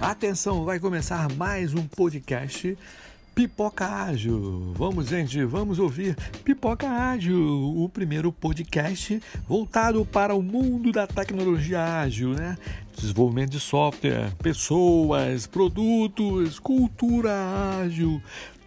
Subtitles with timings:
[0.00, 2.76] Atenção, vai começar mais um podcast
[3.36, 4.72] Pipoca Ágil.
[4.74, 12.00] Vamos, gente, vamos ouvir Pipoca Ágil, o primeiro podcast voltado para o mundo da tecnologia
[12.00, 12.56] ágil, né?
[12.98, 18.22] Desenvolvimento de software, pessoas, produtos, cultura ágil,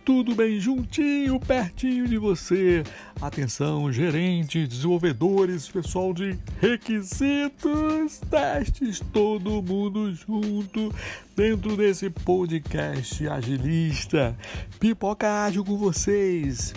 [0.09, 2.81] tudo bem juntinho, pertinho de você.
[3.21, 10.91] Atenção, gerente, desenvolvedores, pessoal de requisitos, testes, todo mundo junto
[11.35, 14.35] dentro desse podcast agilista.
[14.79, 16.73] Pipoca ágil com vocês.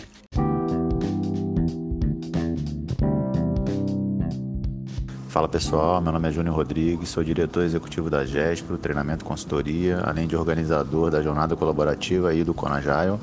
[5.32, 10.27] Fala pessoal, meu nome é Júnior Rodrigues, sou diretor executivo da GESPRO, treinamento consultoria, além
[10.27, 13.18] de organizador da jornada colaborativa aí do Conagile.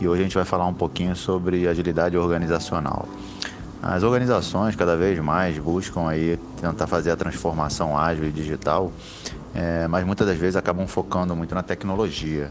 [0.00, 3.06] E hoje a gente vai falar um pouquinho sobre agilidade organizacional.
[3.82, 8.92] As organizações cada vez mais buscam aí tentar fazer a transformação ágil e digital,
[9.52, 12.48] é, mas muitas das vezes acabam focando muito na tecnologia.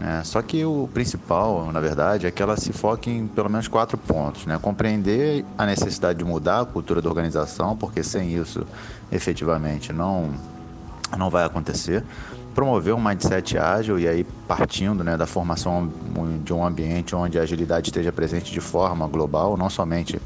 [0.00, 0.22] Né?
[0.24, 3.96] Só que o principal, na verdade, é que ela se foque em pelo menos quatro
[3.96, 4.44] pontos.
[4.44, 4.58] Né?
[4.60, 8.66] Compreender a necessidade de mudar a cultura da organização, porque sem isso,
[9.12, 10.30] efetivamente, não,
[11.16, 12.02] não vai acontecer.
[12.56, 15.92] Promover um mindset ágil e aí partindo né, da formação
[16.42, 20.18] de um ambiente onde a agilidade esteja presente de forma global, não somente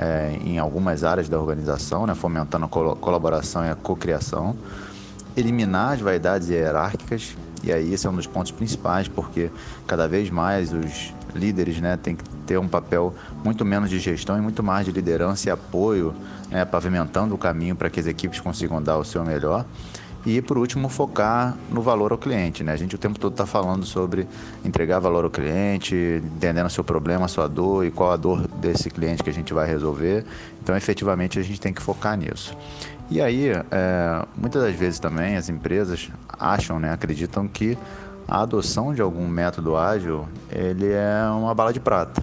[0.00, 4.56] é, em algumas áreas da organização, né, fomentando a colaboração e a cocriação.
[5.36, 9.50] Eliminar as vaidades hierárquicas e aí esse é um dos pontos principais, porque
[9.86, 14.38] cada vez mais os líderes né, têm que ter um papel muito menos de gestão
[14.38, 16.14] e muito mais de liderança e apoio,
[16.50, 19.66] né, pavimentando o caminho para que as equipes consigam dar o seu melhor.
[20.24, 22.62] E por último, focar no valor ao cliente.
[22.62, 22.72] Né?
[22.72, 24.28] A gente o tempo todo está falando sobre
[24.64, 25.94] entregar valor ao cliente,
[26.36, 29.32] entendendo o seu problema, a sua dor e qual a dor desse cliente que a
[29.32, 30.24] gente vai resolver.
[30.62, 32.54] Então, efetivamente, a gente tem que focar nisso.
[33.10, 37.76] E aí, é, muitas das vezes também as empresas acham, né, acreditam que
[38.28, 42.22] a adoção de algum método ágil ele é uma bala de prata,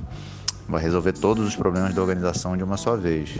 [0.69, 3.37] vai resolver todos os problemas da organização de uma só vez.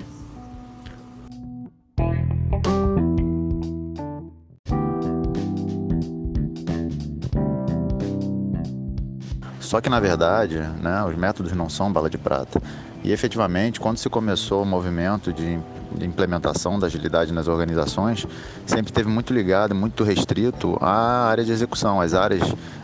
[9.68, 12.62] Só que na verdade, né, os métodos não são bala de prata.
[13.04, 15.60] E efetivamente, quando se começou o movimento de,
[16.02, 18.26] implementação da agilidade nas organizações,
[18.66, 22.42] sempre teve muito ligado, muito restrito à área de execução, às áreas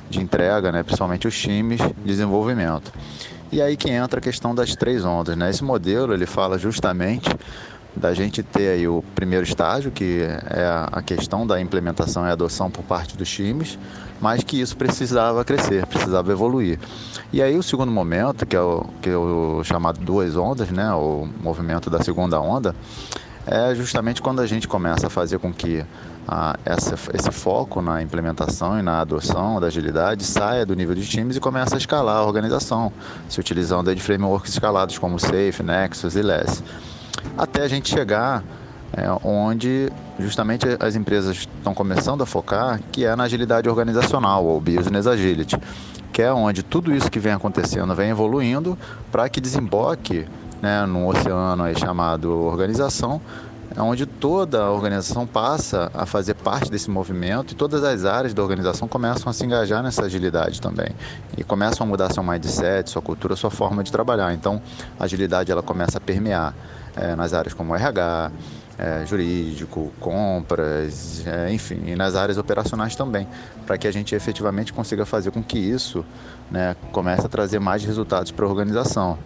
[0.09, 2.91] de entrega, né, principalmente os times de desenvolvimento.
[3.49, 5.37] E aí que entra a questão das três ondas.
[5.37, 5.49] Né?
[5.49, 7.29] Esse modelo ele fala justamente
[7.95, 12.69] da gente ter aí o primeiro estágio, que é a questão da implementação e adoção
[12.69, 13.77] por parte dos times,
[14.19, 16.79] mas que isso precisava crescer, precisava evoluir.
[17.31, 20.91] E aí o segundo momento, que é o, que é o chamado duas ondas, né,
[20.93, 22.75] o movimento da segunda onda,
[23.45, 25.83] é justamente quando a gente começa a fazer com que
[26.25, 31.05] ah, essa, esse foco na implementação e na adoção da agilidade saia do nível de
[31.05, 32.91] times e começa a escalar a organização,
[33.27, 36.63] se utilizando de frameworks escalados como Safe, Nexus e Less
[37.37, 38.43] até a gente chegar
[38.95, 44.61] é, onde justamente as empresas estão começando a focar, que é na agilidade organizacional, ou
[44.61, 45.57] Business Agility,
[46.11, 48.77] que é onde tudo isso que vem acontecendo vem evoluindo
[49.11, 50.27] para que desemboque
[50.61, 53.19] né, num oceano aí chamado organização,
[53.77, 58.41] onde toda a organização passa a fazer parte desse movimento e todas as áreas da
[58.41, 60.89] organização começam a se engajar nessa agilidade também
[61.37, 64.33] e começam a mudar seu mindset, sua cultura, sua forma de trabalhar.
[64.33, 64.61] Então,
[64.99, 66.53] a agilidade ela começa a permear
[66.95, 68.31] é, nas áreas como RH,
[68.77, 73.27] é, jurídico, compras, é, enfim, e nas áreas operacionais também,
[73.65, 76.05] para que a gente efetivamente consiga fazer com que isso
[76.49, 79.17] né, comece a trazer mais resultados para a organização.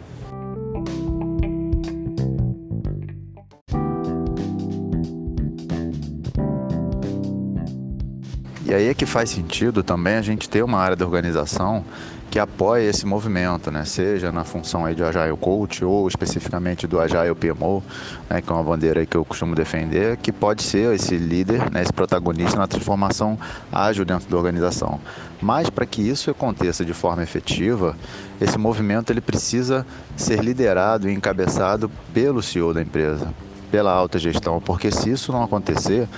[8.67, 11.85] E aí é que faz sentido também a gente ter uma área da organização
[12.29, 13.85] que apoia esse movimento, né?
[13.85, 17.81] seja na função aí de Agile Coach ou especificamente do Agile PMO,
[18.29, 18.41] né?
[18.41, 21.81] que é uma bandeira que eu costumo defender, que pode ser esse líder, né?
[21.81, 23.40] esse protagonista na transformação
[23.72, 24.99] ágil dentro da organização.
[25.41, 27.96] Mas para que isso aconteça de forma efetiva,
[28.41, 29.87] esse movimento ele precisa
[30.17, 33.34] ser liderado e encabeçado pelo CEO da empresa,
[33.72, 36.09] pela alta gestão, porque se isso não acontecer,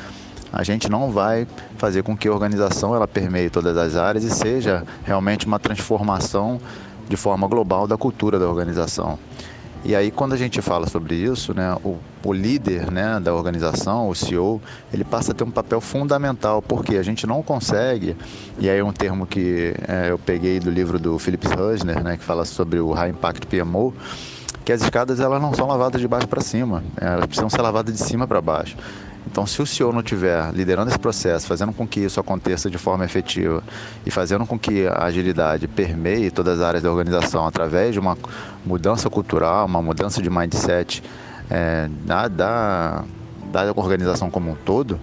[0.52, 1.48] a gente não vai
[1.78, 6.60] fazer com que a organização ela permeie todas as áreas e seja realmente uma transformação
[7.08, 9.18] de forma global da cultura da organização.
[9.84, 14.10] E aí quando a gente fala sobre isso, né, o, o líder né, da organização,
[14.10, 14.62] o CEO,
[14.94, 18.16] ele passa a ter um papel fundamental, porque a gente não consegue,
[18.60, 22.18] e aí é um termo que é, eu peguei do livro do Philip Husner, né,
[22.18, 23.94] que fala sobre o High Impact PMO,
[24.66, 27.96] que as escadas elas não são lavadas de baixo para cima, elas precisam ser lavadas
[27.96, 28.76] de cima para baixo.
[29.32, 32.78] Então, se o CEO não estiver liderando esse processo, fazendo com que isso aconteça de
[32.78, 33.64] forma efetiva
[34.06, 38.18] e fazendo com que a agilidade permeie todas as áreas da organização através de uma
[38.66, 41.04] mudança cultural, uma mudança de mindset
[41.50, 43.04] é, da, da,
[43.52, 45.00] da organização como um todo,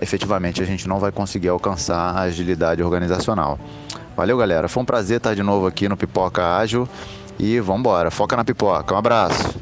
[0.00, 3.58] efetivamente a gente não vai conseguir alcançar a agilidade organizacional.
[4.16, 4.66] Valeu, galera.
[4.66, 6.88] Foi um prazer estar de novo aqui no Pipoca Ágil
[7.38, 8.10] e vamos embora.
[8.10, 8.94] Foca na pipoca.
[8.94, 9.61] Um abraço.